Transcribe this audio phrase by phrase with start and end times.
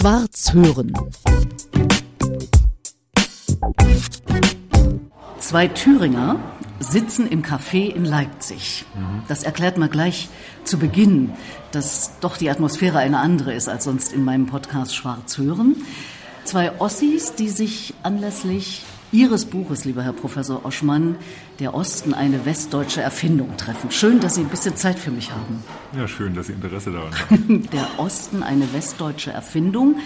[0.00, 0.94] Schwarz hören.
[5.38, 6.40] Zwei Thüringer
[6.78, 8.86] sitzen im Café in Leipzig.
[9.28, 10.30] Das erklärt mal gleich
[10.64, 11.34] zu Beginn,
[11.72, 15.76] dass doch die Atmosphäre eine andere ist als sonst in meinem Podcast Schwarz hören.
[16.44, 21.16] Zwei Ossis, die sich anlässlich Ihres Buches, lieber Herr Professor Oschmann,
[21.58, 23.90] der Osten eine westdeutsche Erfindung treffen.
[23.90, 25.64] Schön, dass Sie ein bisschen Zeit für mich haben.
[25.96, 27.68] Ja, schön, dass Sie Interesse daran haben.
[27.72, 29.96] der Osten eine westdeutsche Erfindung.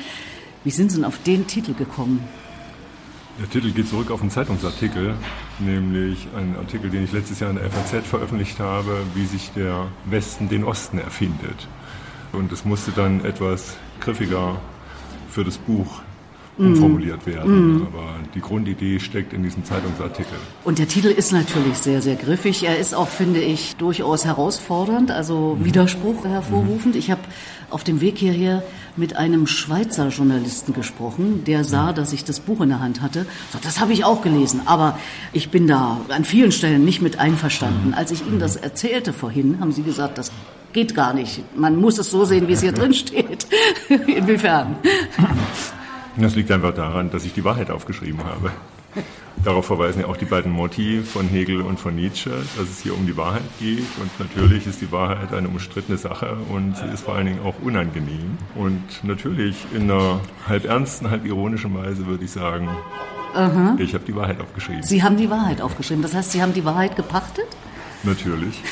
[0.64, 2.24] Wie sind Sie denn auf den Titel gekommen?
[3.38, 5.14] Der Titel geht zurück auf einen Zeitungsartikel,
[5.58, 9.88] nämlich einen Artikel, den ich letztes Jahr in der FAZ veröffentlicht habe, wie sich der
[10.06, 11.68] Westen den Osten erfindet.
[12.32, 14.60] Und es musste dann etwas griffiger
[15.28, 16.00] für das Buch
[16.56, 17.78] umformuliert werden.
[17.78, 17.86] Mm.
[17.86, 20.36] Aber die Grundidee steckt in diesem Zeitungsartikel.
[20.64, 22.64] Und der Titel ist natürlich sehr, sehr griffig.
[22.64, 25.64] Er ist auch, finde ich, durchaus herausfordernd, also mhm.
[25.64, 26.94] Widerspruch hervorrufend.
[26.94, 26.98] Mhm.
[26.98, 27.22] Ich habe
[27.70, 28.62] auf dem Weg hierher
[28.96, 33.26] mit einem Schweizer Journalisten gesprochen, der sah, dass ich das Buch in der Hand hatte.
[33.52, 34.98] So, das habe ich auch gelesen, aber
[35.32, 37.88] ich bin da an vielen Stellen nicht mit einverstanden.
[37.88, 37.94] Mhm.
[37.94, 40.30] Als ich Ihnen das erzählte vorhin, haben Sie gesagt, das
[40.72, 41.42] geht gar nicht.
[41.56, 43.46] Man muss es so sehen, wie es hier drin steht.
[43.88, 44.76] Inwiefern?
[46.16, 48.50] Das liegt einfach daran, dass ich die Wahrheit aufgeschrieben habe.
[49.42, 52.96] Darauf verweisen ja auch die beiden Motti von Hegel und von Nietzsche, dass es hier
[52.96, 53.84] um die Wahrheit geht.
[54.00, 57.54] Und natürlich ist die Wahrheit eine umstrittene Sache und sie ist vor allen Dingen auch
[57.62, 58.38] unangenehm.
[58.54, 62.68] Und natürlich in einer halb ernsten, halb ironischen Weise würde ich sagen,
[63.34, 63.76] Aha.
[63.78, 64.82] ich habe die Wahrheit aufgeschrieben.
[64.82, 66.02] Sie haben die Wahrheit aufgeschrieben.
[66.02, 67.46] Das heißt, Sie haben die Wahrheit gepachtet?
[68.04, 68.62] Natürlich.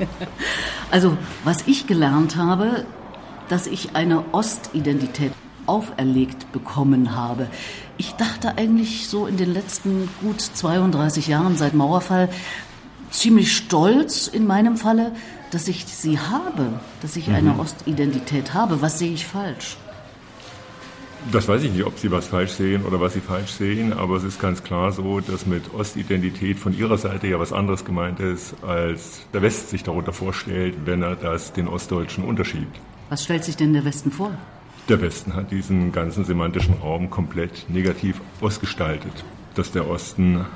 [0.90, 2.84] also, was ich gelernt habe,
[3.48, 5.32] dass ich eine Ostidentität
[5.68, 7.48] auferlegt bekommen habe.
[7.96, 12.28] Ich dachte eigentlich so in den letzten gut 32 Jahren seit Mauerfall
[13.10, 15.12] ziemlich stolz in meinem Falle,
[15.50, 17.60] dass ich sie habe, dass ich eine mhm.
[17.60, 18.82] Ostidentität habe.
[18.82, 19.76] Was sehe ich falsch?
[21.32, 24.16] Das weiß ich nicht, ob Sie was falsch sehen oder was Sie falsch sehen, aber
[24.16, 28.20] es ist ganz klar so, dass mit Ostidentität von Ihrer Seite ja was anderes gemeint
[28.20, 32.80] ist, als der Westen sich darunter vorstellt, wenn er das den Ostdeutschen unterschiebt.
[33.10, 34.30] Was stellt sich denn der Westen vor?
[34.88, 39.12] Der Westen hat diesen ganzen semantischen Raum komplett negativ ausgestaltet.
[39.54, 40.46] Dass der Osten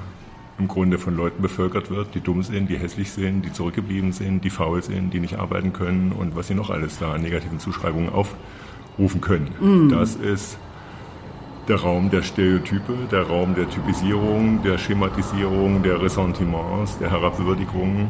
[0.58, 4.42] im Grunde von Leuten bevölkert wird, die dumm sind, die hässlich sind, die zurückgeblieben sind,
[4.42, 7.58] die faul sind, die nicht arbeiten können und was sie noch alles da an negativen
[7.58, 9.50] Zuschreibungen aufrufen können.
[9.60, 9.88] Mm.
[9.90, 10.56] Das ist
[11.68, 18.08] der Raum der Stereotype, der Raum der Typisierung, der Schematisierung, der Ressentiments, der Herabwürdigung,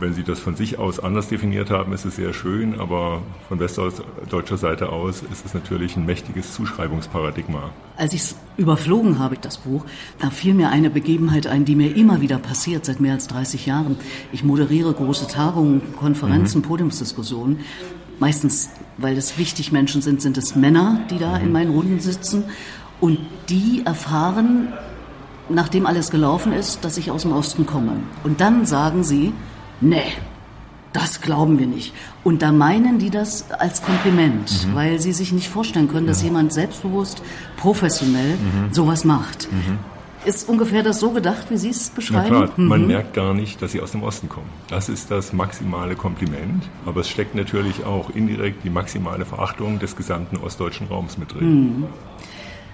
[0.00, 3.58] wenn Sie das von sich aus anders definiert haben, ist es sehr schön, aber von
[3.60, 7.70] westdeutscher Seite aus ist es natürlich ein mächtiges Zuschreibungsparadigma.
[7.96, 9.84] Als ich es überflogen habe, das Buch,
[10.18, 13.66] da fiel mir eine Begebenheit ein, die mir immer wieder passiert, seit mehr als 30
[13.66, 13.96] Jahren.
[14.32, 16.62] Ich moderiere große Tagungen, Konferenzen, mhm.
[16.62, 17.60] Podiumsdiskussionen.
[18.18, 21.44] Meistens, weil es wichtig Menschen sind, sind es Männer, die da mhm.
[21.44, 22.44] in meinen Runden sitzen.
[23.00, 24.72] Und die erfahren,
[25.48, 27.92] nachdem alles gelaufen ist, dass ich aus dem Osten komme.
[28.24, 29.32] Und dann sagen sie,
[29.80, 30.12] nee,
[30.92, 31.92] das glauben wir nicht.
[32.24, 34.74] Und da meinen die das als Kompliment, mhm.
[34.74, 36.26] weil sie sich nicht vorstellen können, dass ja.
[36.26, 37.22] jemand selbstbewusst,
[37.56, 38.72] professionell mhm.
[38.72, 39.50] sowas macht.
[39.52, 39.78] Mhm.
[40.24, 42.28] Ist ungefähr das so gedacht, wie Sie es beschreiben?
[42.40, 42.88] Na klar, man mhm.
[42.88, 44.48] merkt gar nicht, dass Sie aus dem Osten kommen.
[44.68, 49.94] Das ist das maximale Kompliment, aber es steckt natürlich auch indirekt die maximale Verachtung des
[49.94, 51.86] gesamten ostdeutschen Raums mit drin.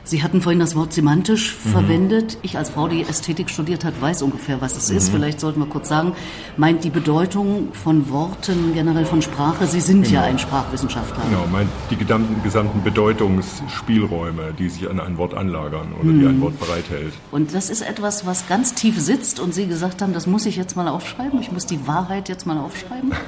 [0.04, 0.09] Mhm.
[0.09, 1.70] Sie hatten vorhin das Wort semantisch mhm.
[1.70, 2.38] verwendet.
[2.42, 4.97] Ich als Frau, die Ästhetik studiert hat, weiß ungefähr, was es mhm.
[4.98, 5.09] ist.
[5.10, 6.12] Vielleicht sollten wir kurz sagen,
[6.56, 9.66] meint die Bedeutung von Worten, generell von Sprache.
[9.66, 10.14] Sie sind genau.
[10.14, 11.25] ja ein Sprachwissenschaftler.
[11.28, 16.20] Genau, meint die gesamten, gesamten Bedeutungsspielräume, die sich an ein Wort anlagern oder mhm.
[16.20, 17.12] die ein Wort bereithält.
[17.31, 20.56] Und das ist etwas, was ganz tief sitzt und Sie gesagt haben, das muss ich
[20.56, 21.41] jetzt mal aufschreiben.
[21.41, 23.12] Ich muss die Wahrheit jetzt mal aufschreiben.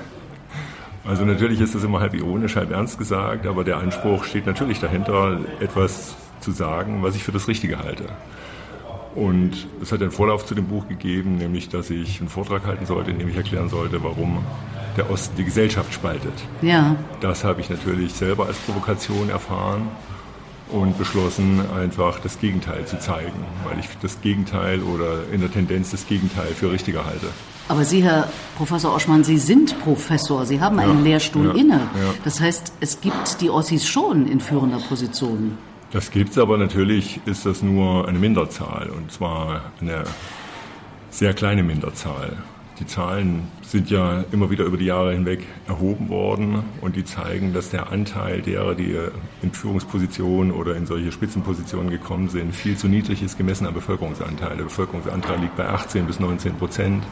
[1.08, 4.80] Also natürlich ist das immer halb ironisch, halb ernst gesagt, aber der Anspruch steht natürlich
[4.80, 8.04] dahinter, etwas zu sagen, was ich für das Richtige halte.
[9.16, 12.86] Und es hat einen Vorlauf zu dem Buch gegeben, nämlich dass ich einen Vortrag halten
[12.86, 14.44] sollte, in dem ich erklären sollte, warum
[14.96, 16.34] der Osten die Gesellschaft spaltet.
[16.62, 16.94] Ja.
[17.20, 19.88] Das habe ich natürlich selber als Provokation erfahren
[20.70, 25.90] und beschlossen, einfach das Gegenteil zu zeigen, weil ich das Gegenteil oder in der Tendenz
[25.90, 27.26] das Gegenteil für richtiger halte.
[27.68, 31.80] Aber Sie, Herr Professor Oschmann, Sie sind Professor, Sie haben einen ja, Lehrstuhl ja, inne.
[31.94, 32.14] Ja.
[32.22, 35.58] Das heißt, es gibt die Ossis schon in führender Position.
[35.92, 40.04] Das gibt es, aber natürlich ist das nur eine Minderzahl und zwar eine
[41.10, 42.36] sehr kleine Minderzahl.
[42.78, 47.54] Die Zahlen sind ja immer wieder über die Jahre hinweg erhoben worden und die zeigen,
[47.54, 48.98] dass der Anteil derer, die
[49.42, 54.58] in Führungspositionen oder in solche Spitzenpositionen gekommen sind, viel zu niedrig ist gemessen am Bevölkerungsanteil.
[54.58, 57.02] Der Bevölkerungsanteil liegt bei 18 bis 19 Prozent.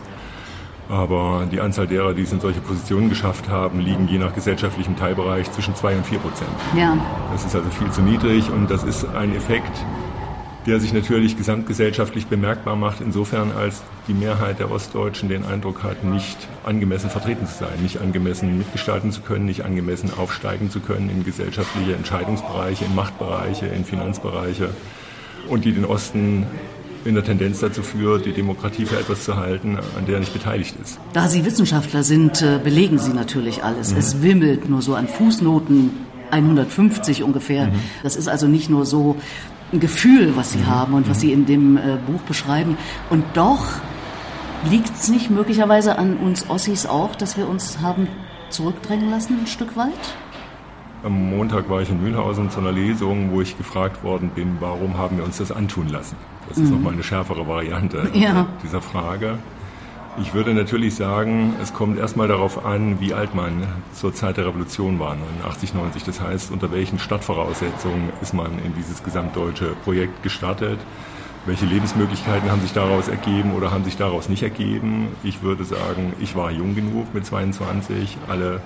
[0.89, 4.97] Aber die Anzahl derer, die es in solche Positionen geschafft haben, liegen je nach gesellschaftlichem
[4.97, 6.51] Teilbereich zwischen zwei und vier Prozent.
[6.77, 6.97] Ja.
[7.33, 9.73] Das ist also viel zu niedrig und das ist ein Effekt,
[10.67, 16.05] der sich natürlich gesamtgesellschaftlich bemerkbar macht, insofern als die Mehrheit der Ostdeutschen den Eindruck hat,
[16.05, 21.11] nicht angemessen vertreten zu sein, nicht angemessen mitgestalten zu können, nicht angemessen aufsteigen zu können
[21.11, 24.71] in gesellschaftliche Entscheidungsbereiche, in Machtbereiche, in Finanzbereiche
[25.49, 26.47] und die den Osten
[27.05, 30.33] in der Tendenz dazu führt, die Demokratie für etwas zu halten, an der er nicht
[30.33, 30.99] beteiligt ist.
[31.12, 33.93] Da Sie Wissenschaftler sind, äh, belegen Sie natürlich alles.
[33.93, 33.99] Mhm.
[33.99, 35.91] Es wimmelt nur so an Fußnoten
[36.31, 37.67] 150 ungefähr.
[37.67, 37.81] Mhm.
[38.03, 39.17] Das ist also nicht nur so
[39.73, 40.67] ein Gefühl, was Sie mhm.
[40.67, 42.77] haben und was Sie in dem äh, Buch beschreiben.
[43.11, 43.67] Und doch
[44.71, 48.09] liegt es nicht möglicherweise an uns Ossis auch, dass wir uns haben
[48.50, 49.93] zurückdrängen lassen ein Stück weit?
[51.03, 54.97] Am Montag war ich in Mühlhausen zu einer Lesung, wo ich gefragt worden bin, warum
[54.97, 56.17] haben wir uns das antun lassen?
[56.49, 56.76] Das ist mhm.
[56.76, 58.46] nochmal eine schärfere Variante ja.
[58.62, 59.38] dieser Frage.
[60.20, 64.46] Ich würde natürlich sagen, es kommt erstmal darauf an, wie alt man zur Zeit der
[64.46, 66.05] Revolution war, 89, 90.
[66.05, 70.79] Das heißt, unter welchen Stadtvoraussetzungen ist man in dieses gesamtdeutsche Projekt gestartet?
[71.46, 75.08] Welche Lebensmöglichkeiten haben sich daraus ergeben oder haben sich daraus nicht ergeben?
[75.23, 78.62] Ich würde sagen, ich war jung genug mit 22, alle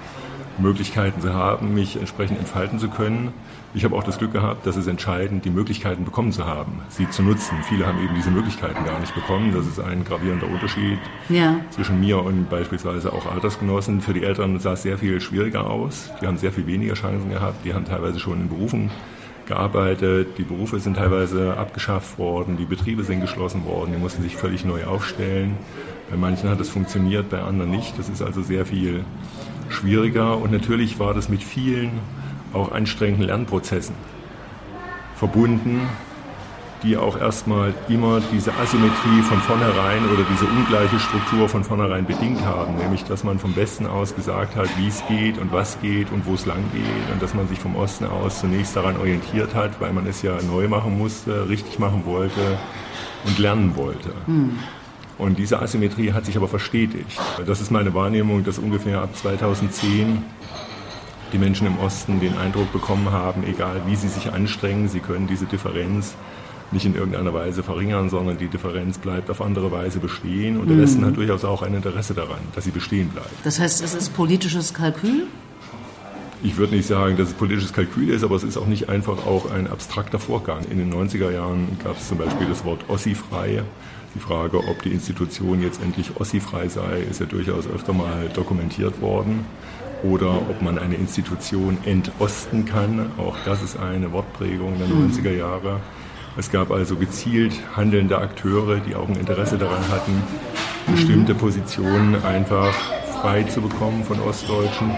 [0.58, 3.32] Möglichkeiten zu haben, mich entsprechend entfalten zu können.
[3.74, 7.10] Ich habe auch das Glück gehabt, dass es entscheidend, die Möglichkeiten bekommen zu haben, sie
[7.10, 7.58] zu nutzen.
[7.68, 9.52] Viele haben eben diese Möglichkeiten gar nicht bekommen.
[9.52, 11.56] Das ist ein gravierender Unterschied ja.
[11.70, 14.00] zwischen mir und beispielsweise auch Altersgenossen.
[14.02, 16.10] Für die Eltern sah es sehr viel schwieriger aus.
[16.22, 17.64] Die haben sehr viel weniger Chancen gehabt.
[17.64, 18.90] Die haben teilweise schon in Berufen
[19.48, 20.38] gearbeitet.
[20.38, 22.56] Die Berufe sind teilweise abgeschafft worden.
[22.56, 23.92] Die Betriebe sind geschlossen worden.
[23.92, 25.56] Die mussten sich völlig neu aufstellen.
[26.10, 27.98] Bei manchen hat es funktioniert, bei anderen nicht.
[27.98, 29.04] Das ist also sehr viel
[29.68, 30.38] schwieriger.
[30.38, 31.90] Und natürlich war das mit vielen
[32.52, 33.94] auch anstrengenden Lernprozessen
[35.16, 35.80] verbunden,
[36.82, 42.44] die auch erstmal immer diese Asymmetrie von vornherein oder diese ungleiche Struktur von vornherein bedingt
[42.44, 46.12] haben, nämlich dass man vom Westen aus gesagt hat, wie es geht und was geht
[46.12, 49.54] und wo es lang geht und dass man sich vom Osten aus zunächst daran orientiert
[49.54, 52.58] hat, weil man es ja neu machen musste, richtig machen wollte
[53.24, 54.10] und lernen wollte.
[54.26, 54.58] Hm.
[55.18, 57.18] Und diese Asymmetrie hat sich aber verstetigt.
[57.44, 60.22] Das ist meine Wahrnehmung, dass ungefähr ab 2010
[61.32, 65.26] die Menschen im Osten den Eindruck bekommen haben, egal wie sie sich anstrengen, sie können
[65.26, 66.14] diese Differenz
[66.72, 70.58] nicht in irgendeiner Weise verringern, sondern die Differenz bleibt auf andere Weise bestehen.
[70.58, 70.82] Und der mhm.
[70.82, 73.30] Westen hat durchaus auch ein Interesse daran, dass sie bestehen bleibt.
[73.44, 75.26] Das heißt, es ist politisches Kalkül?
[76.42, 79.26] Ich würde nicht sagen, dass es politisches Kalkül ist, aber es ist auch nicht einfach
[79.26, 80.64] auch ein abstrakter Vorgang.
[80.70, 83.62] In den 90er Jahren gab es zum Beispiel das Wort Ossi-frei.
[84.14, 89.00] Die Frage, ob die Institution jetzt endlich Ossi-frei sei, ist ja durchaus öfter mal dokumentiert
[89.00, 89.44] worden.
[90.04, 93.10] Oder ob man eine Institution entosten kann.
[93.18, 95.38] Auch das ist eine Wortprägung der 90er mhm.
[95.38, 95.80] Jahre.
[96.38, 100.22] Es gab also gezielt handelnde Akteure, die auch ein Interesse daran hatten,
[100.86, 101.34] bestimmte.
[101.34, 102.72] Positionen einfach
[103.20, 104.92] frei zu bekommen von Ostdeutschen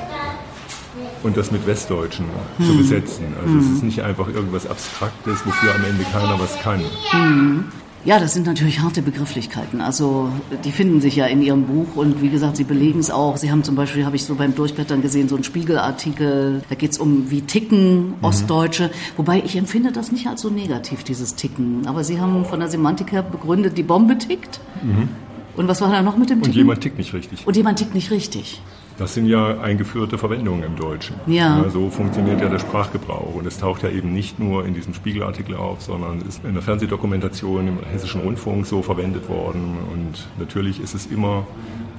[1.22, 2.26] und das mit Westdeutschen
[2.58, 2.66] hm.
[2.66, 3.24] zu besetzen.
[3.40, 3.58] Also hm.
[3.58, 6.80] es ist nicht einfach irgendwas Abstraktes, wofür am Ende keiner was kann.
[7.10, 7.64] Hm.
[8.04, 9.82] Ja, das sind natürlich harte Begrifflichkeiten.
[9.82, 10.30] Also
[10.64, 13.36] die finden sich ja in Ihrem Buch und wie gesagt, Sie belegen es auch.
[13.36, 16.92] Sie haben zum Beispiel, habe ich so beim Durchblättern gesehen, so einen Spiegelartikel, da geht
[16.92, 18.14] es um wie ticken mhm.
[18.22, 18.84] Ostdeutsche.
[18.84, 19.18] Mhm.
[19.18, 21.86] Wobei ich empfinde das nicht als so negativ, dieses Ticken.
[21.86, 24.60] Aber Sie haben von der Semantik her begründet, die Bombe tickt.
[24.82, 25.08] Mhm.
[25.56, 26.52] Und was war da noch mit dem Ticken?
[26.52, 27.46] Und jemand tickt nicht richtig.
[27.46, 28.62] Und jemand tickt nicht richtig.
[29.00, 31.16] Das sind ja eingeführte Verwendungen im Deutschen.
[31.26, 31.62] Ja.
[31.62, 31.70] ja.
[31.70, 33.34] So funktioniert ja der Sprachgebrauch.
[33.34, 36.62] Und es taucht ja eben nicht nur in diesem Spiegelartikel auf, sondern ist in der
[36.62, 39.78] Fernsehdokumentation im Hessischen Rundfunk so verwendet worden.
[39.90, 41.46] Und natürlich ist es immer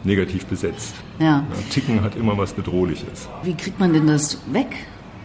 [0.04, 0.94] negativ besetzt.
[1.18, 1.26] Ja.
[1.26, 1.44] ja.
[1.72, 3.28] Ticken hat immer was Bedrohliches.
[3.42, 4.68] Wie kriegt man denn das weg?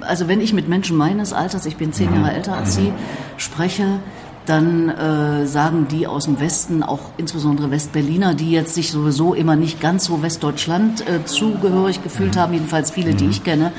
[0.01, 2.17] Also wenn ich mit Menschen meines Alters, ich bin zehn mhm.
[2.17, 2.85] Jahre älter als mhm.
[2.85, 2.93] Sie,
[3.37, 4.01] spreche,
[4.47, 9.57] dann äh, sagen die aus dem Westen, auch insbesondere Westberliner, die jetzt sich sowieso immer
[9.57, 12.41] nicht ganz so Westdeutschland äh, zugehörig gefühlt mhm.
[12.41, 13.31] haben, jedenfalls viele, die mhm.
[13.31, 13.73] ich kenne,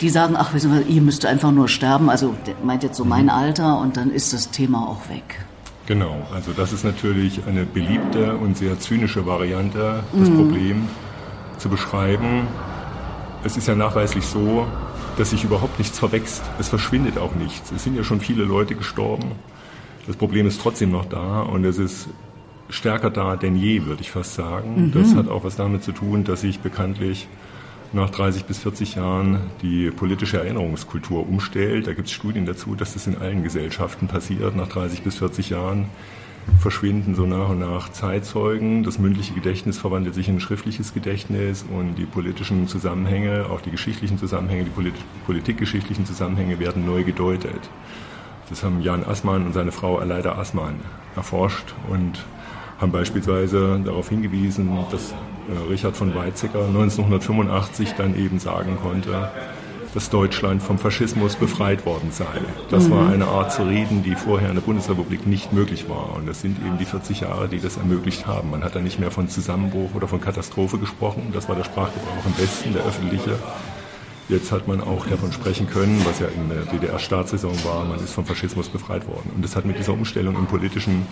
[0.00, 2.10] die sagen, ach, wissen wir, ihr müsst einfach nur sterben.
[2.10, 3.30] Also meint jetzt so mein mhm.
[3.30, 5.44] Alter und dann ist das Thema auch weg.
[5.86, 10.36] Genau, also das ist natürlich eine beliebte und sehr zynische Variante, das mhm.
[10.36, 10.88] Problem
[11.58, 12.46] zu beschreiben.
[13.42, 14.66] Es ist ja nachweislich so,
[15.16, 16.42] dass sich überhaupt nichts verwächst.
[16.58, 17.72] Es verschwindet auch nichts.
[17.72, 19.32] Es sind ja schon viele Leute gestorben.
[20.06, 22.08] Das Problem ist trotzdem noch da und es ist
[22.68, 24.86] stärker da denn je, würde ich fast sagen.
[24.86, 24.92] Mhm.
[24.92, 27.28] Das hat auch was damit zu tun, dass sich bekanntlich
[27.92, 31.86] nach 30 bis 40 Jahren die politische Erinnerungskultur umstellt.
[31.86, 34.54] Da gibt es Studien dazu, dass das in allen Gesellschaften passiert.
[34.54, 35.86] Nach 30 bis 40 Jahren
[36.60, 38.84] verschwinden so nach und nach Zeitzeugen.
[38.84, 43.70] Das mündliche Gedächtnis verwandelt sich in ein schriftliches Gedächtnis und die politischen Zusammenhänge, auch die
[43.70, 44.94] geschichtlichen Zusammenhänge, die polit
[45.26, 47.70] politikgeschichtlichen Zusammenhänge werden neu gedeutet.
[48.50, 50.80] Das haben Jan Assmann und seine Frau Aleida Assmann
[51.14, 52.24] erforscht und
[52.80, 59.30] haben beispielsweise darauf hingewiesen, dass äh, Richard von Weizsäcker 1985 dann eben sagen konnte,
[59.94, 62.26] dass Deutschland vom Faschismus befreit worden sei.
[62.70, 62.92] Das mhm.
[62.92, 66.14] war eine Art zu reden, die vorher in der Bundesrepublik nicht möglich war.
[66.16, 68.50] Und das sind eben die 40 Jahre, die das ermöglicht haben.
[68.50, 71.30] Man hat da nicht mehr von Zusammenbruch oder von Katastrophe gesprochen.
[71.32, 73.36] Das war der Sprachgebrauch im Westen, der öffentliche.
[74.30, 78.12] Jetzt hat man auch davon sprechen können, was ja in der DDR-Staatssaison war, man ist
[78.12, 79.32] vom Faschismus befreit worden.
[79.34, 81.04] Und das hat mit dieser Umstellung im politischen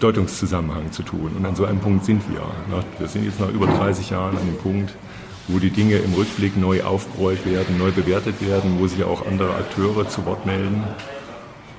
[0.00, 1.30] Deutungszusammenhang zu tun.
[1.36, 2.42] Und an so einem Punkt sind wir.
[2.98, 4.92] Wir sind jetzt nach über 30 Jahren an dem Punkt,
[5.46, 9.54] wo die Dinge im Rückblick neu aufgerollt werden, neu bewertet werden, wo sich auch andere
[9.54, 10.82] Akteure zu Wort melden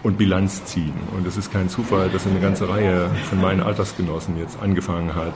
[0.04, 0.94] und Bilanz ziehen.
[1.18, 5.36] Und es ist kein Zufall, dass eine ganze Reihe von meinen Altersgenossen jetzt angefangen hat,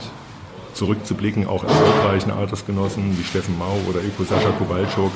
[0.74, 5.12] zurückzublicken, auch erfolgreichen Altersgenossen wie Steffen Mau oder Eko Sascha Kowalczuk,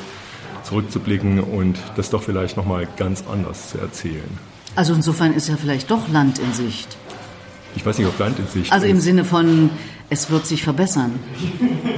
[0.63, 4.39] zurückzublicken und das doch vielleicht nochmal ganz anders zu erzählen.
[4.77, 6.97] Also insofern ist ja vielleicht doch Land in Sicht.
[7.77, 9.71] Ich weiß nicht, ob Land in Sicht Also im Sinne von,
[10.11, 11.13] es wird sich verbessern.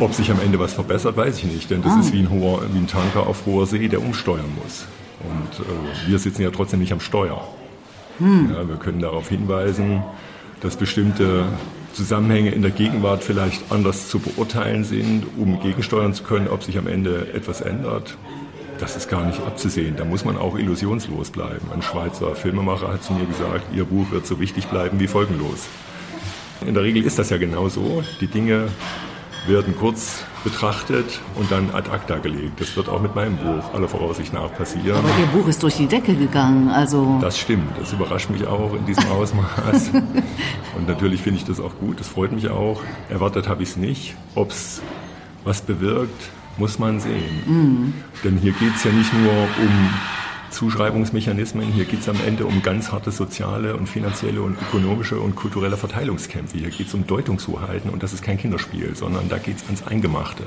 [0.01, 2.01] Ob sich am Ende was verbessert, weiß ich nicht, denn das ah.
[2.01, 4.87] ist wie ein, hoher, wie ein Tanker auf hoher See, der umsteuern muss.
[5.21, 7.47] Und äh, wir sitzen ja trotzdem nicht am Steuer.
[8.19, 8.53] Hm.
[8.55, 10.03] Ja, wir können darauf hinweisen,
[10.61, 11.47] dass bestimmte
[11.97, 16.77] Zusammenhänge in der Gegenwart vielleicht anders zu beurteilen sind, um gegensteuern zu können, ob sich
[16.77, 18.19] am Ende etwas ändert.
[18.79, 19.97] Das ist gar nicht abzusehen.
[19.97, 21.71] Da muss man auch illusionslos bleiben.
[21.73, 25.69] Ein Schweizer Filmemacher hat zu mir gesagt, Ihr Buch wird so wichtig bleiben wie folgenlos.
[26.67, 28.03] In der Regel ist das ja genau so.
[28.21, 28.69] Die Dinge
[29.47, 32.61] werden kurz betrachtet und dann ad acta gelegt.
[32.61, 34.97] Das wird auch mit meinem Buch aller Voraussicht nach passieren.
[34.99, 37.19] Aber Ihr Buch ist durch die Decke gegangen, also.
[37.21, 37.77] Das stimmt.
[37.81, 39.91] Das überrascht mich auch in diesem Ausmaß.
[40.77, 41.99] und natürlich finde ich das auch gut.
[41.99, 42.81] Das freut mich auch.
[43.09, 44.15] Erwartet habe ich es nicht.
[44.37, 44.83] Ob es
[45.43, 47.43] was bewirkt, muss man sehen.
[47.47, 47.95] Mhm.
[48.23, 49.91] Denn hier geht es ja nicht nur um
[50.57, 51.71] Zuschreibungsmechanismen.
[51.71, 55.77] Hier geht es am Ende um ganz harte soziale und finanzielle und ökonomische und kulturelle
[55.77, 56.57] Verteilungskämpfe.
[56.57, 59.87] Hier geht es um Deutungshoheiten und das ist kein Kinderspiel, sondern da geht es ans
[59.87, 60.45] Eingemachte.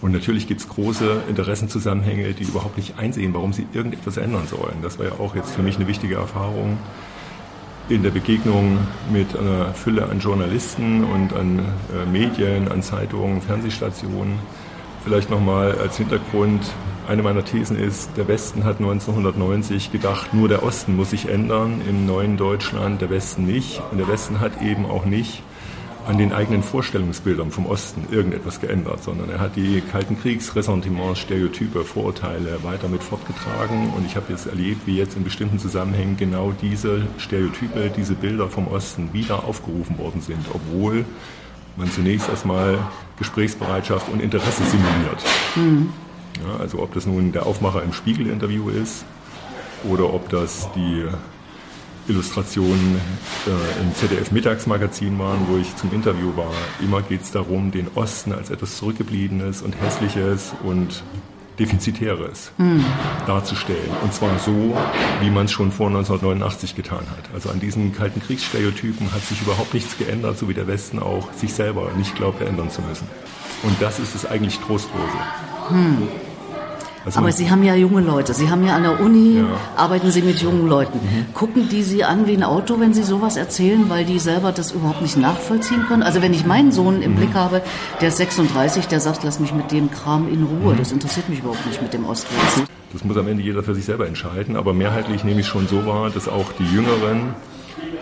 [0.00, 4.76] Und natürlich gibt es große Interessenzusammenhänge, die überhaupt nicht einsehen, warum sie irgendetwas ändern sollen.
[4.80, 6.78] Das war ja auch jetzt für mich eine wichtige Erfahrung
[7.90, 8.78] in der Begegnung
[9.12, 14.38] mit einer Fülle an Journalisten und an äh, Medien, an Zeitungen, Fernsehstationen.
[15.04, 16.62] Vielleicht nochmal als Hintergrund,
[17.06, 21.82] eine meiner Thesen ist, der Westen hat 1990 gedacht, nur der Osten muss sich ändern
[21.88, 23.82] im neuen Deutschland, der Westen nicht.
[23.90, 25.42] Und der Westen hat eben auch nicht
[26.06, 31.84] an den eigenen Vorstellungsbildern vom Osten irgendetwas geändert, sondern er hat die Kalten Kriegsressentiments, Stereotype,
[31.84, 33.92] Vorurteile weiter mit fortgetragen.
[33.96, 38.48] Und ich habe jetzt erlebt, wie jetzt in bestimmten Zusammenhängen genau diese Stereotype, diese Bilder
[38.48, 41.04] vom Osten wieder aufgerufen worden sind, obwohl
[41.76, 42.78] man zunächst erstmal
[43.18, 45.22] Gesprächsbereitschaft und Interesse simuliert.
[45.56, 46.03] Mhm.
[46.42, 49.04] Ja, also ob das nun der Aufmacher im Spiegel-Interview ist
[49.84, 51.06] oder ob das die
[52.08, 53.00] Illustrationen
[53.46, 56.52] äh, im ZDF-Mittagsmagazin waren, wo ich zum Interview war.
[56.80, 61.02] Immer geht es darum, den Osten als etwas Zurückgebliebenes und Hässliches und
[61.58, 62.84] Defizitäres mhm.
[63.26, 63.90] darzustellen.
[64.02, 64.76] Und zwar so,
[65.20, 67.32] wie man es schon vor 1989 getan hat.
[67.32, 71.32] Also an diesen kalten Kriegsstereotypen hat sich überhaupt nichts geändert, so wie der Westen auch
[71.32, 73.06] sich selber nicht glaubt, ändern zu müssen.
[73.62, 75.18] Und das ist es eigentlich Trostlose.
[75.68, 76.08] Hm.
[77.04, 78.32] Also Aber Sie haben ja junge Leute.
[78.32, 79.44] Sie haben ja an der Uni, ja.
[79.76, 80.98] arbeiten Sie mit jungen Leuten.
[80.98, 81.34] Mhm.
[81.34, 84.72] Gucken die Sie an wie ein Auto, wenn Sie sowas erzählen, weil die selber das
[84.72, 86.02] überhaupt nicht nachvollziehen können?
[86.02, 87.16] Also wenn ich meinen Sohn im mhm.
[87.16, 87.62] Blick habe,
[88.00, 90.72] der ist 36, der sagt, lass mich mit dem Kram in Ruhe.
[90.72, 90.78] Mhm.
[90.78, 92.64] Das interessiert mich überhaupt nicht mit dem Ostwest.
[92.92, 94.56] Das muss am Ende jeder für sich selber entscheiden.
[94.56, 97.34] Aber mehrheitlich nehme ich schon so wahr, dass auch die Jüngeren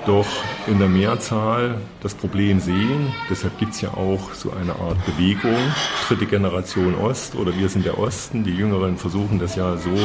[0.07, 0.27] doch
[0.67, 3.13] in der Mehrzahl das Problem sehen.
[3.31, 5.57] Deshalb gibt es ja auch so eine Art Bewegung,
[6.07, 8.45] dritte Generation Ost oder wir sind der Osten.
[8.45, 9.97] Die Jüngeren versuchen das ja so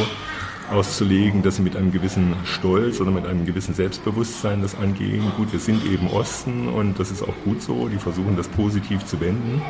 [0.72, 5.32] auszulegen, dass sie mit einem gewissen Stolz oder mit einem gewissen Selbstbewusstsein das angehen.
[5.38, 7.88] Gut, wir sind eben Osten und das ist auch gut so.
[7.88, 9.62] Die versuchen das positiv zu wenden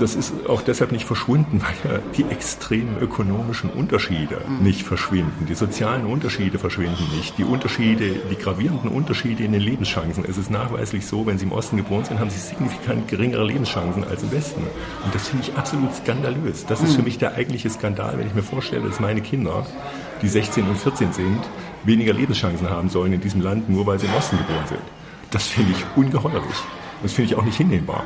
[0.00, 4.64] das ist auch deshalb nicht verschwunden, weil ja die extremen ökonomischen Unterschiede mhm.
[4.64, 5.46] nicht verschwinden.
[5.46, 7.36] Die sozialen Unterschiede verschwinden nicht.
[7.38, 10.24] Die Unterschiede, die gravierenden Unterschiede in den Lebenschancen.
[10.26, 14.04] Es ist nachweislich so, wenn Sie im Osten geboren sind, haben Sie signifikant geringere Lebenschancen
[14.04, 14.62] als im Westen.
[15.04, 16.66] Und das finde ich absolut skandalös.
[16.66, 17.04] Das ist für mhm.
[17.04, 19.66] mich der eigentliche Skandal, wenn ich mir vorstelle, dass meine Kinder,
[20.22, 21.40] die 16 und 14 sind,
[21.84, 24.82] weniger Lebenschancen haben sollen in diesem Land, nur weil sie im Osten geboren sind.
[25.30, 26.56] Das finde ich ungeheuerlich.
[27.02, 28.04] Das finde ich auch nicht hinnehmbar.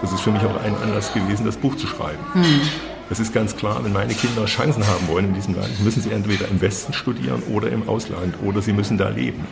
[0.00, 2.18] Das ist für mich auch ein Anlass gewesen, das Buch zu schreiben.
[2.32, 2.60] Hm.
[3.08, 6.10] Es ist ganz klar, wenn meine Kinder Chancen haben wollen in diesem Land, müssen sie
[6.10, 9.46] entweder im Westen studieren oder im Ausland oder sie müssen da leben.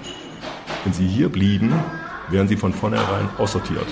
[0.83, 1.73] Wenn sie hier blieben,
[2.31, 3.87] werden sie von vornherein aussortiert.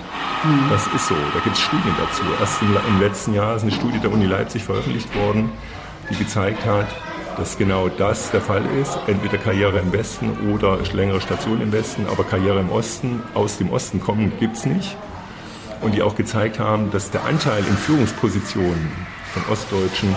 [0.45, 0.71] Mhm.
[0.71, 1.15] Das ist so.
[1.15, 2.23] Da gibt es Studien dazu.
[2.41, 5.53] Erst im, im, letzten Jahr ist eine Studie der Uni Leipzig veröffentlicht worden,
[6.11, 6.89] die gezeigt hat,
[7.37, 8.99] dass genau das der Fall ist.
[9.07, 13.71] Entweder Karriere im Westen oder längere Station im Westen, aber Karriere im Osten, aus dem
[13.71, 14.97] Osten kommen, gibt es nicht.
[15.83, 18.93] Und die auch gezeigt haben, dass der Anteil in Führungspositionen
[19.35, 20.17] von Ostdeutschen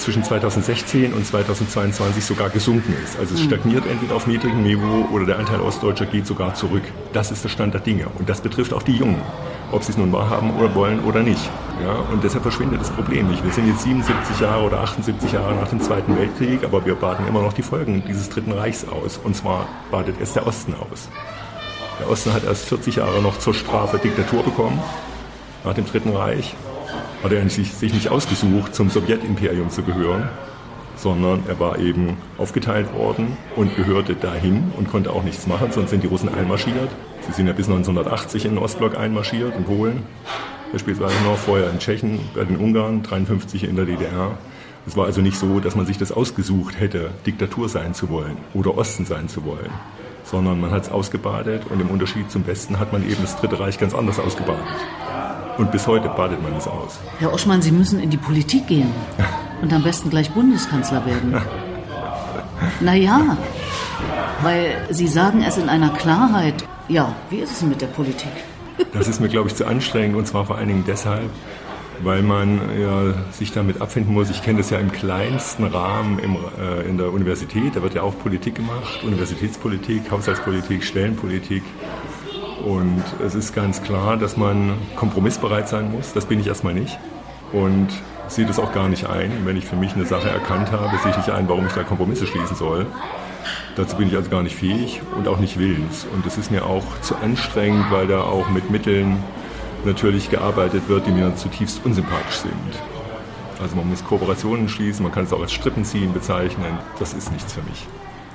[0.00, 3.18] zwischen 2016 und 2022 sogar gesunken ist.
[3.18, 6.82] Also es stagniert entweder auf niedrigem Niveau oder der Anteil Ostdeutscher geht sogar zurück.
[7.12, 8.06] Das ist der Stand der Dinge.
[8.18, 9.20] Und das betrifft auch die Jungen,
[9.70, 11.50] ob sie es nun wahrhaben oder wollen oder nicht.
[11.84, 13.44] Ja, und deshalb verschwindet das Problem nicht.
[13.44, 17.26] Wir sind jetzt 77 Jahre oder 78 Jahre nach dem Zweiten Weltkrieg, aber wir baden
[17.26, 19.20] immer noch die Folgen dieses Dritten Reichs aus.
[19.22, 21.08] Und zwar badet es der Osten aus.
[22.00, 24.80] Der Osten hat erst 40 Jahre noch zur Strafe Diktatur bekommen,
[25.64, 26.54] nach dem Dritten Reich
[27.22, 30.28] hat er sich, nicht ausgesucht, zum Sowjetimperium zu gehören,
[30.96, 35.90] sondern er war eben aufgeteilt worden und gehörte dahin und konnte auch nichts machen, sonst
[35.90, 36.88] sind die Russen einmarschiert.
[37.26, 40.02] Sie sind ja bis 1980 in den Ostblock einmarschiert, in Polen,
[40.72, 44.38] beispielsweise noch, vorher in Tschechien, bei den Ungarn, 53 in der DDR.
[44.86, 48.38] Es war also nicht so, dass man sich das ausgesucht hätte, Diktatur sein zu wollen
[48.54, 49.70] oder Osten sein zu wollen,
[50.24, 53.58] sondern man hat es ausgebadet und im Unterschied zum Westen hat man eben das Dritte
[53.58, 54.64] Reich ganz anders ausgebadet.
[55.58, 56.98] Und bis heute badet man es aus.
[57.18, 58.92] Herr Oschmann, Sie müssen in die Politik gehen
[59.62, 61.40] und am besten gleich Bundeskanzler werden.
[62.80, 63.36] Naja,
[64.42, 66.64] weil Sie sagen es in einer Klarheit.
[66.88, 68.32] Ja, wie ist es mit der Politik?
[68.94, 71.30] Das ist mir, glaube ich, zu anstrengend und zwar vor allen Dingen deshalb,
[72.02, 74.30] weil man ja, sich damit abfinden muss.
[74.30, 77.76] Ich kenne das ja im kleinsten Rahmen im, äh, in der Universität.
[77.76, 81.62] Da wird ja auch Politik gemacht, Universitätspolitik, Haushaltspolitik, Stellenpolitik.
[82.64, 86.12] Und es ist ganz klar, dass man kompromissbereit sein muss.
[86.12, 86.98] Das bin ich erstmal nicht.
[87.52, 87.88] Und
[88.28, 89.44] sehe das auch gar nicht ein.
[89.44, 91.82] Wenn ich für mich eine Sache erkannt habe, sehe ich nicht ein, warum ich da
[91.82, 92.86] Kompromisse schließen soll.
[93.76, 96.06] Dazu bin ich also gar nicht fähig und auch nicht willens.
[96.12, 99.22] Und es ist mir auch zu anstrengend, weil da auch mit Mitteln
[99.86, 102.52] natürlich gearbeitet wird, die mir zutiefst unsympathisch sind.
[103.60, 106.78] Also man muss Kooperationen schließen, man kann es auch als Strippenziehen bezeichnen.
[106.98, 107.86] Das ist nichts für mich.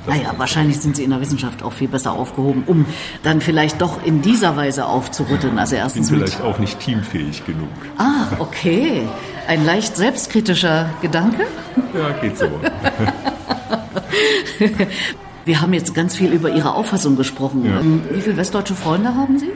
[0.08, 2.86] Naja, wahrscheinlich sind Sie in der Wissenschaft auch viel besser aufgehoben, um
[3.24, 5.58] dann vielleicht doch in dieser Weise aufzurütteln.
[5.58, 7.70] Also erstens bin vielleicht auch nicht teamfähig genug.
[7.98, 9.02] Ah, okay.
[9.48, 11.48] Ein leicht selbstkritischer Gedanke?
[11.94, 12.46] Ja, geht so.
[15.46, 17.66] Wir haben jetzt ganz viel über Ihre Auffassung gesprochen.
[17.66, 17.80] Ja.
[17.80, 19.52] Ähm, wie viele westdeutsche Freunde haben Sie?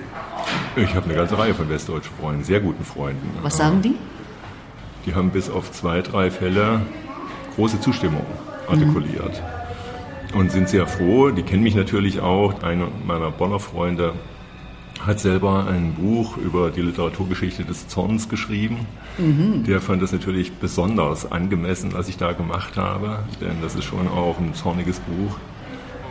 [0.75, 3.29] Ich habe eine ganze Reihe von westdeutschen Freunden, sehr guten Freunden.
[3.41, 3.95] Was sagen die?
[5.05, 6.82] Die haben bis auf zwei, drei Fälle
[7.55, 8.25] große Zustimmung
[8.67, 9.41] artikuliert.
[9.41, 9.60] Mhm
[10.34, 11.32] und sind sehr froh.
[11.32, 12.62] Die kennen mich natürlich auch.
[12.63, 14.13] Einer meiner Bonner Freunde
[14.99, 18.86] hat selber ein Buch über die Literaturgeschichte des Zorns geschrieben.
[19.17, 19.63] Mhm.
[19.63, 24.08] Der fand das natürlich besonders angemessen, was ich da gemacht habe, denn das ist schon
[24.10, 25.38] auch ein zorniges Buch.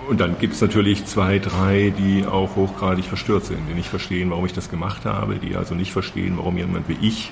[0.09, 4.31] Und dann gibt es natürlich zwei, drei, die auch hochgradig verstört sind, die nicht verstehen,
[4.31, 7.31] warum ich das gemacht habe, die also nicht verstehen, warum jemand wie ich,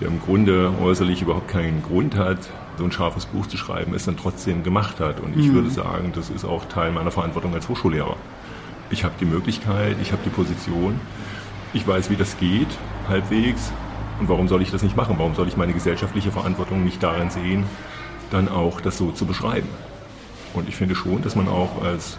[0.00, 4.04] der im Grunde äußerlich überhaupt keinen Grund hat, so ein scharfes Buch zu schreiben, es
[4.04, 5.18] dann trotzdem gemacht hat.
[5.20, 5.54] Und ich mhm.
[5.54, 8.16] würde sagen, das ist auch Teil meiner Verantwortung als Hochschullehrer.
[8.90, 11.00] Ich habe die Möglichkeit, ich habe die Position,
[11.72, 12.68] ich weiß, wie das geht,
[13.08, 13.72] halbwegs.
[14.20, 15.14] Und warum soll ich das nicht machen?
[15.16, 17.64] Warum soll ich meine gesellschaftliche Verantwortung nicht darin sehen,
[18.30, 19.68] dann auch das so zu beschreiben?
[20.54, 22.18] Und ich finde schon, dass man auch als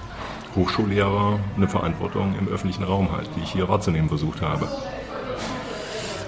[0.56, 4.68] Hochschullehrer eine Verantwortung im öffentlichen Raum hat, die ich hier wahrzunehmen versucht habe.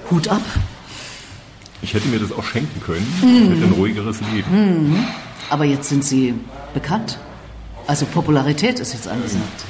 [0.10, 0.42] Hut ab.
[1.82, 3.06] Ich hätte mir das auch schenken können.
[3.22, 3.52] Mhm.
[3.52, 4.90] Hätte ein ruhigeres Leben.
[4.92, 5.06] Mhm.
[5.50, 6.34] Aber jetzt sind Sie
[6.74, 7.20] bekannt.
[7.88, 9.66] Also Popularität ist jetzt angesagt.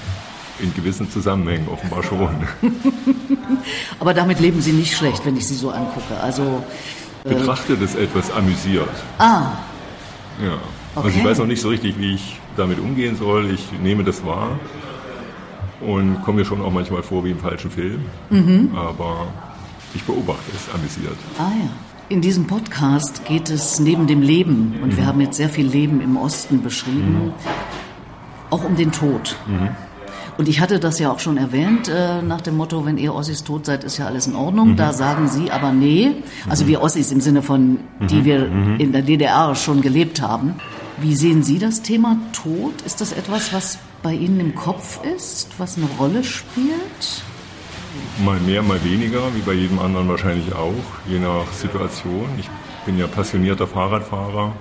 [0.60, 2.48] In gewissen Zusammenhängen offenbar schon.
[4.00, 6.20] Aber damit leben Sie nicht schlecht, wenn ich Sie so angucke.
[6.22, 6.64] Also
[7.26, 8.90] äh betrachte das etwas amüsiert.
[9.18, 9.54] Ah.
[10.40, 10.60] Ja.
[10.96, 11.08] Okay.
[11.08, 13.50] Also ich weiß noch nicht so richtig, wie ich damit umgehen soll.
[13.52, 14.60] Ich nehme das wahr
[15.82, 18.02] und komme mir schon auch manchmal vor wie im falschen Film.
[18.30, 18.72] Mhm.
[18.76, 19.28] Aber
[19.94, 21.18] ich beobachte es amüsiert.
[21.38, 21.70] Ah ja.
[22.10, 24.98] In diesem Podcast geht es neben dem Leben, und mhm.
[24.98, 27.32] wir haben jetzt sehr viel Leben im Osten beschrieben, mhm.
[28.50, 29.38] auch um den Tod.
[29.48, 29.70] Mhm.
[30.38, 33.44] Und ich hatte das ja auch schon erwähnt, äh, nach dem Motto, wenn ihr Ossis
[33.44, 34.72] tot seid, ist ja alles in Ordnung.
[34.72, 34.76] Mhm.
[34.78, 36.12] Da sagen Sie aber nee,
[36.50, 36.70] also mhm.
[36.70, 38.26] wir Ossis im Sinne von, die mhm.
[38.26, 40.56] wir in der DDR schon gelebt haben.
[41.00, 42.82] Wie sehen Sie das Thema Tod?
[42.86, 47.24] Ist das etwas, was bei Ihnen im Kopf ist, was eine Rolle spielt?
[48.24, 50.74] Mal mehr, mal weniger, wie bei jedem anderen wahrscheinlich auch,
[51.08, 52.28] je nach Situation.
[52.40, 52.50] Ich
[52.86, 54.54] bin ja passionierter Fahrradfahrer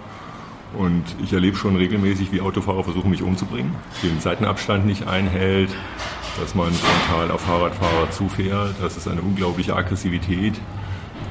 [0.79, 5.71] und ich erlebe schon regelmäßig, wie Autofahrer versuchen, mich umzubringen, den Seitenabstand nicht einhält,
[6.41, 8.75] dass man frontal auf Fahrradfahrer zufährt.
[8.81, 10.55] Das ist eine unglaubliche Aggressivität.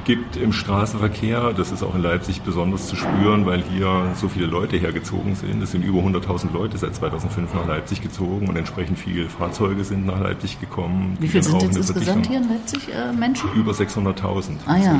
[0.04, 4.46] Gibt im Straßenverkehr, das ist auch in Leipzig besonders zu spüren, weil hier so viele
[4.46, 5.62] Leute hergezogen sind.
[5.62, 10.06] Es sind über 100.000 Leute seit 2005 nach Leipzig gezogen und entsprechend viele Fahrzeuge sind
[10.06, 11.16] nach Leipzig gekommen.
[11.20, 13.50] Wie viele sind jetzt insgesamt hier in Leipzig äh, Menschen?
[13.54, 14.98] Über 600.000 ah, ja.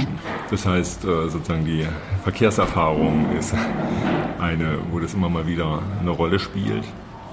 [0.50, 1.86] Das heißt, äh, sozusagen die
[2.22, 3.54] Verkehrserfahrung ist
[4.38, 6.84] eine, wo das immer mal wieder eine Rolle spielt.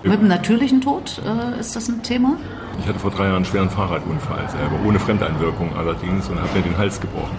[0.03, 2.37] Mit dem natürlichen Tod äh, ist das ein Thema?
[2.79, 6.63] Ich hatte vor drei Jahren einen schweren Fahrradunfall selber, ohne Fremdeinwirkung allerdings, und habe mir
[6.63, 7.37] den Hals gebrochen.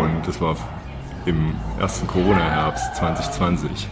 [0.00, 0.56] Und das war
[1.24, 3.88] im ersten Corona-Herbst 2020.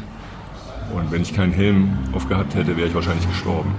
[0.94, 3.74] Und wenn ich keinen Helm aufgehabt hätte, wäre ich wahrscheinlich gestorben.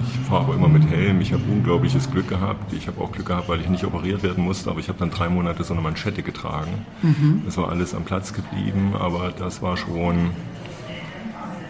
[0.00, 1.20] Ich fahre aber immer mit Helm.
[1.20, 2.72] Ich habe unglaubliches Glück gehabt.
[2.72, 5.10] Ich habe auch Glück gehabt, weil ich nicht operiert werden musste, aber ich habe dann
[5.10, 6.84] drei Monate so eine Manschette getragen.
[7.02, 7.42] Mhm.
[7.44, 10.30] Das war alles am Platz geblieben, aber das war schon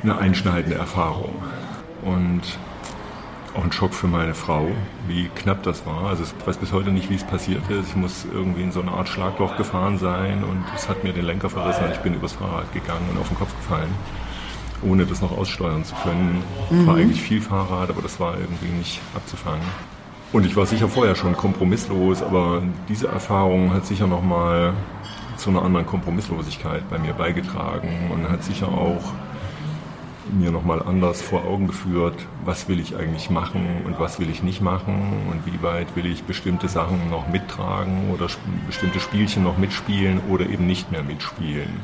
[0.02, 1.34] eine einschneidende Erfahrung.
[2.02, 2.40] Und
[3.54, 4.68] auch ein Schock für meine Frau,
[5.06, 6.04] wie knapp das war.
[6.08, 7.90] Also ich weiß bis heute nicht, wie es passiert ist.
[7.90, 11.24] Ich muss irgendwie in so eine Art Schlagloch gefahren sein und es hat mir den
[11.24, 13.90] Lenker verrissen ich bin übers Fahrrad gegangen und auf den Kopf gefallen,
[14.82, 16.42] ohne das noch aussteuern zu können.
[16.70, 16.86] Mhm.
[16.86, 19.66] War eigentlich viel Fahrrad, aber das war irgendwie nicht abzufangen.
[20.32, 24.72] Und ich war sicher vorher schon kompromisslos, aber diese Erfahrung hat sicher nochmal
[25.36, 29.12] zu einer anderen Kompromisslosigkeit bei mir beigetragen und hat sicher auch
[30.30, 34.42] mir nochmal anders vor Augen geführt, was will ich eigentlich machen und was will ich
[34.42, 34.94] nicht machen
[35.30, 38.26] und wie weit will ich bestimmte Sachen noch mittragen oder
[38.66, 41.80] bestimmte Spielchen noch mitspielen oder eben nicht mehr mitspielen.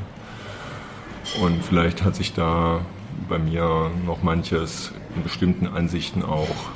[1.43, 2.81] Und vielleicht hat sich da
[3.29, 6.71] bei mir noch manches in bestimmten Ansichten auch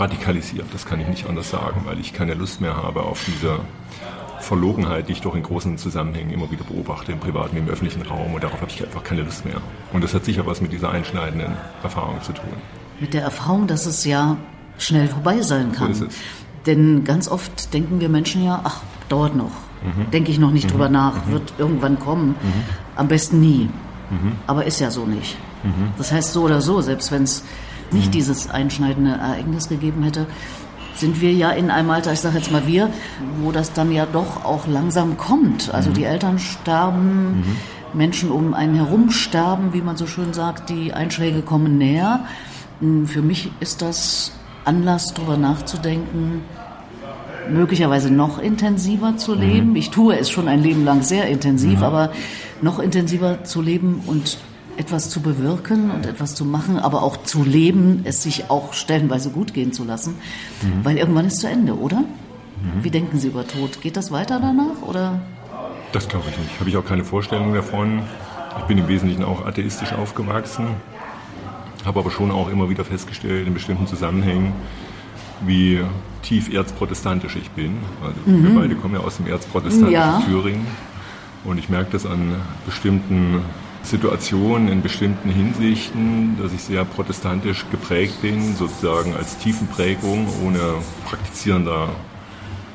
[0.00, 0.66] radikalisiert.
[0.72, 3.60] Das kann ich nicht anders sagen, weil ich keine Lust mehr habe auf diese
[4.40, 8.02] Verlogenheit, die ich doch in großen Zusammenhängen immer wieder beobachte, im privaten wie im öffentlichen
[8.02, 8.34] Raum.
[8.34, 9.60] Und darauf habe ich einfach keine Lust mehr.
[9.92, 12.48] Und das hat sicher was mit dieser einschneidenden Erfahrung zu tun.
[13.00, 14.36] Mit der Erfahrung, dass es ja
[14.78, 15.94] schnell vorbei sein kann.
[15.94, 16.18] So ist es.
[16.66, 19.52] Denn ganz oft denken wir Menschen ja, ach, dauert noch.
[19.82, 20.10] Mhm.
[20.10, 20.70] Denke ich noch nicht mhm.
[20.70, 21.32] drüber nach, mhm.
[21.32, 22.30] wird irgendwann kommen.
[22.30, 22.64] Mhm.
[22.96, 23.70] Am besten nie.
[24.10, 24.32] Mhm.
[24.46, 25.36] Aber ist ja so nicht.
[25.62, 25.92] Mhm.
[25.96, 27.44] Das heißt, so oder so, selbst wenn es
[27.90, 30.26] nicht dieses einschneidende Ereignis gegeben hätte,
[31.00, 32.90] sind wir ja in einem Alter, ich sage jetzt mal wir,
[33.40, 35.72] wo das dann ja doch auch langsam kommt.
[35.72, 35.94] Also mhm.
[35.94, 37.98] die Eltern sterben, mhm.
[37.98, 42.20] Menschen um einen herum sterben, wie man so schön sagt, die Einschläge kommen näher.
[42.80, 44.32] Hm, für mich ist das
[44.64, 46.42] Anlass, darüber nachzudenken,
[47.50, 49.40] möglicherweise noch intensiver zu mhm.
[49.40, 49.70] leben.
[49.70, 49.76] Mhm.
[49.76, 51.84] Ich tue es schon ein Leben lang sehr intensiv, mhm.
[51.84, 52.10] aber
[52.60, 54.38] noch intensiver zu leben und
[54.78, 59.30] etwas zu bewirken und etwas zu machen, aber auch zu leben, es sich auch stellenweise
[59.30, 60.14] gut gehen zu lassen,
[60.62, 60.84] mhm.
[60.84, 61.98] weil irgendwann ist zu Ende, oder?
[61.98, 62.84] Mhm.
[62.84, 63.80] Wie denken Sie über Tod?
[63.80, 65.20] Geht das weiter danach oder?
[65.92, 66.60] Das glaube ich nicht.
[66.60, 68.02] Habe ich auch keine Vorstellung davon.
[68.58, 70.68] Ich bin im Wesentlichen auch atheistisch aufgewachsen,
[71.84, 74.52] habe aber schon auch immer wieder festgestellt in bestimmten Zusammenhängen,
[75.44, 75.80] wie
[76.22, 77.78] tief erzprotestantisch ich bin.
[78.02, 78.44] Also mhm.
[78.44, 80.22] wir beide kommen ja aus dem erzprotestantischen ja.
[80.24, 80.66] Thüringen
[81.44, 82.36] und ich merke das an
[82.66, 83.42] bestimmten
[83.88, 90.60] Situation in bestimmten Hinsichten, dass ich sehr protestantisch geprägt bin, sozusagen als Tiefenprägung, ohne
[91.06, 91.88] praktizierender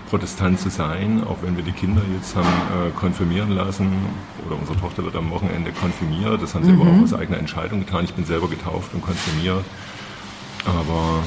[0.10, 3.92] Protestant zu sein, auch wenn wir die Kinder jetzt haben äh, konfirmieren lassen
[4.46, 6.42] oder unsere Tochter wird am Wochenende konfirmiert.
[6.42, 6.82] Das haben sie mhm.
[6.82, 8.06] aber auch aus eigener Entscheidung getan.
[8.06, 9.66] Ich bin selber getauft und konfirmiert.
[10.66, 11.24] Aber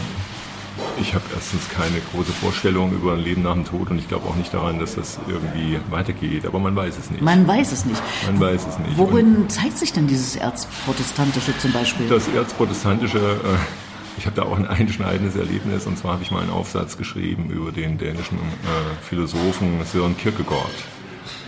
[1.00, 4.28] ich habe erstens keine große Vorstellung über ein Leben nach dem Tod und ich glaube
[4.28, 6.46] auch nicht daran, dass das irgendwie weitergeht.
[6.46, 7.22] Aber man weiß es nicht.
[7.22, 8.02] Man weiß es nicht.
[8.26, 8.96] Man weiß es nicht.
[8.96, 12.08] Worin und zeigt sich denn dieses Erzprotestantische zum Beispiel?
[12.08, 16.40] Das Erzprotestantische, äh, ich habe da auch ein einschneidendes Erlebnis und zwar habe ich mal
[16.40, 20.72] einen Aufsatz geschrieben über den dänischen äh, Philosophen Søren Kierkegaard.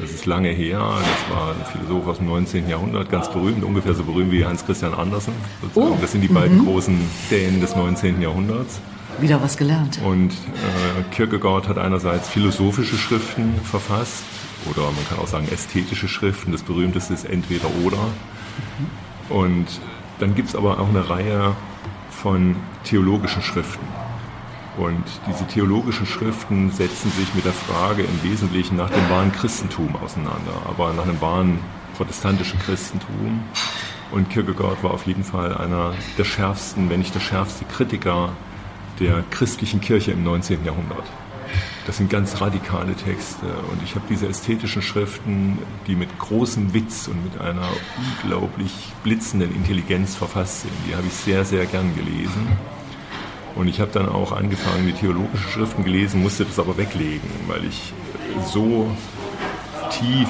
[0.00, 0.78] Das ist lange her.
[0.78, 2.68] Das war ein Philosoph aus dem 19.
[2.68, 5.32] Jahrhundert, ganz berühmt, ungefähr so berühmt wie Hans Christian Andersen.
[5.74, 5.96] Oh.
[6.00, 6.66] Das sind die beiden mhm.
[6.66, 8.20] großen Dänen des 19.
[8.20, 8.80] Jahrhunderts.
[9.20, 9.98] Wieder was gelernt.
[10.04, 14.24] Und äh, Kierkegaard hat einerseits philosophische Schriften verfasst
[14.70, 16.52] oder man kann auch sagen ästhetische Schriften.
[16.52, 17.98] Das berühmteste ist Entweder oder.
[17.98, 19.36] Mhm.
[19.36, 19.66] Und
[20.18, 21.54] dann gibt es aber auch eine Reihe
[22.10, 23.86] von theologischen Schriften.
[24.76, 29.96] Und diese theologischen Schriften setzen sich mit der Frage im Wesentlichen nach dem wahren Christentum
[29.96, 31.58] auseinander, aber nach einem wahren
[31.96, 33.42] protestantischen Christentum.
[34.12, 38.30] Und Kierkegaard war auf jeden Fall einer der schärfsten, wenn nicht der schärfste Kritiker
[39.00, 40.64] der christlichen Kirche im 19.
[40.64, 41.04] Jahrhundert.
[41.86, 47.08] Das sind ganz radikale Texte und ich habe diese ästhetischen Schriften, die mit großem Witz
[47.08, 47.68] und mit einer
[48.22, 52.46] unglaublich blitzenden Intelligenz verfasst sind, die habe ich sehr, sehr gern gelesen.
[53.54, 57.64] Und ich habe dann auch angefangen, die theologischen Schriften gelesen, musste das aber weglegen, weil
[57.64, 57.94] ich
[58.52, 58.90] so
[59.90, 60.28] tief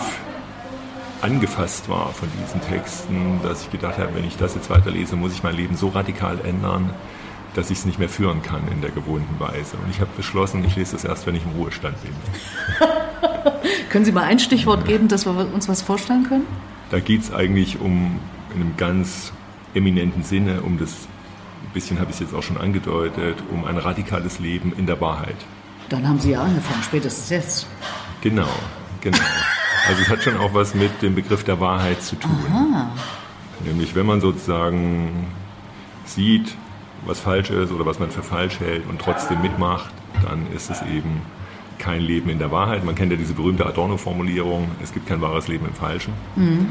[1.21, 5.33] angefasst war von diesen Texten, dass ich gedacht habe, wenn ich das jetzt weiterlese, muss
[5.33, 6.91] ich mein Leben so radikal ändern,
[7.59, 9.77] dass ich es nicht mehr führen kann in der gewohnten Weise.
[9.79, 12.13] Und ich habe beschlossen, ich lese das erst, wenn ich im Ruhestand bin.
[13.91, 16.47] können Sie mal ein Stichwort geben, dass wir uns was vorstellen können?
[16.91, 18.21] Da geht es eigentlich um,
[18.55, 19.33] in einem ganz
[19.75, 20.93] eminenten Sinne, um das,
[21.65, 25.01] ein bisschen habe ich es jetzt auch schon angedeutet, um ein radikales Leben in der
[25.01, 25.37] Wahrheit.
[25.89, 27.67] Dann haben Sie ja angefangen, spätestens jetzt.
[28.21, 28.49] Genau,
[29.01, 29.19] genau.
[29.89, 32.39] Also es hat schon auch was mit dem Begriff der Wahrheit zu tun.
[32.53, 32.93] Aha.
[33.65, 35.27] Nämlich wenn man sozusagen
[36.05, 36.55] sieht,
[37.07, 39.91] was falsch ist oder was man für falsch hält und trotzdem mitmacht,
[40.23, 41.23] dann ist es eben
[41.79, 42.85] kein Leben in der Wahrheit.
[42.85, 46.13] Man kennt ja diese berühmte Adorno-Formulierung, es gibt kein wahres Leben im Falschen.
[46.37, 46.69] Mhm.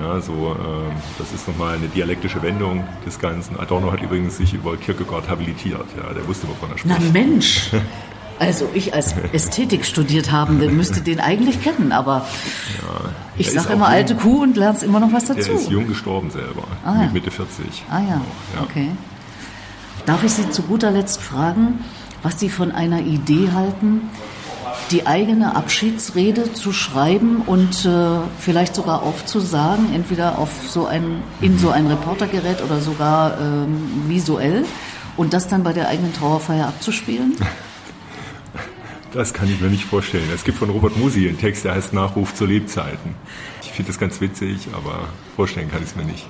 [0.00, 3.58] Ja, so, äh, das ist nochmal eine dialektische Wendung des Ganzen.
[3.58, 5.86] Adorno hat übrigens sich über Kierkegaard habilitiert.
[5.96, 6.96] Ja, der wusste, wovon er spricht.
[7.00, 7.70] Na Mensch!
[8.40, 12.26] Also ich als Ästhetik studiert Habende müsste den eigentlich kennen, aber
[12.80, 15.50] ja, ich sage immer alte Kuh und lernst immer noch was dazu.
[15.50, 17.84] Er ist jung gestorben selber, ah, mit Mitte 40.
[17.90, 18.92] Ah ja, ja, okay.
[20.06, 21.84] Darf ich Sie zu guter Letzt fragen,
[22.22, 24.10] was Sie von einer Idee halten,
[24.90, 31.58] die eigene Abschiedsrede zu schreiben und äh, vielleicht sogar aufzusagen, entweder auf so ein, in
[31.58, 34.64] so ein Reportergerät oder sogar ähm, visuell
[35.16, 37.36] und das dann bei der eigenen Trauerfeier abzuspielen?
[39.12, 40.28] Das kann ich mir nicht vorstellen.
[40.32, 43.16] Es gibt von Robert Musi einen Text, der heißt Nachruf zu Lebzeiten.
[43.62, 46.28] Ich finde das ganz witzig, aber vorstellen kann ich es mir nicht.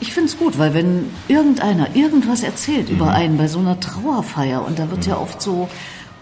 [0.00, 2.96] Ich finde es gut, weil wenn irgendeiner irgendwas erzählt mhm.
[2.96, 5.12] über einen bei so einer Trauerfeier und da wird mhm.
[5.12, 5.68] ja oft so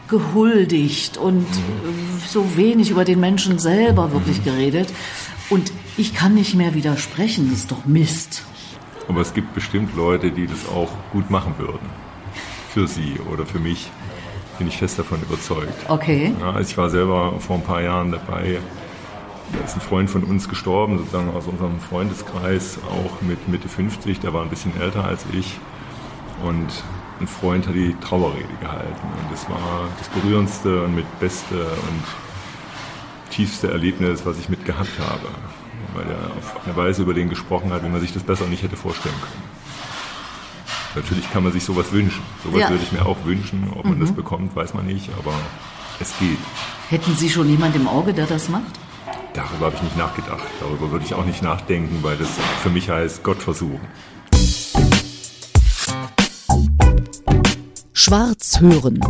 [0.09, 2.21] gehuldigt und mhm.
[2.29, 4.45] so wenig über den Menschen selber wirklich mhm.
[4.45, 4.93] geredet
[5.51, 8.43] und ich kann nicht mehr widersprechen, das ist doch Mist.
[9.09, 11.89] Aber es gibt bestimmt Leute, die das auch gut machen würden.
[12.71, 13.91] Für sie oder für mich
[14.59, 15.75] bin ich fest davon überzeugt.
[15.89, 16.35] Okay.
[16.41, 18.59] Ja, also ich war selber vor ein paar Jahren dabei.
[19.53, 24.21] Da ist ein Freund von uns gestorben, sozusagen aus unserem Freundeskreis, auch mit Mitte 50.
[24.21, 25.59] Der war ein bisschen älter als ich.
[26.43, 26.69] Und
[27.21, 29.07] ein Freund hat die Trauerrede gehalten.
[29.23, 32.05] Und das war das berührendste und mit beste und
[33.31, 35.29] tiefste Erlebnis, was ich mit gehabt habe.
[35.95, 38.63] Weil er auf eine Weise über den gesprochen hat, wie man sich das besser nicht
[38.63, 39.55] hätte vorstellen können.
[40.97, 42.23] Natürlich kann man sich sowas wünschen.
[42.45, 42.71] Sowas ja.
[42.71, 43.71] würde ich mir auch wünschen.
[43.75, 44.01] Ob man mhm.
[44.01, 45.35] das bekommt, weiß man nicht, aber
[46.01, 46.39] es geht.
[46.89, 48.79] Hätten Sie schon jemand im Auge, der das macht?
[49.35, 50.45] Darüber habe ich nicht nachgedacht.
[50.61, 52.29] Darüber würde ich auch nicht nachdenken, weil das
[52.63, 53.81] für mich heißt Gott versuchen.
[57.93, 59.01] Schwarz hören.